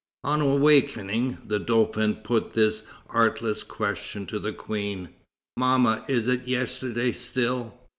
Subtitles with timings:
[0.23, 5.09] On awaking, the Dauphin put this artless question to the Queen:
[5.57, 7.77] "Mamma, is it yesterday still?"